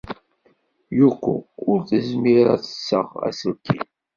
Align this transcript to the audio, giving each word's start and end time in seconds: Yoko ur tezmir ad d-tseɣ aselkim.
Yoko 0.99 1.31
ur 1.69 1.79
tezmir 1.89 2.45
ad 2.53 2.59
d-tseɣ 2.61 3.07
aselkim. 3.27 3.81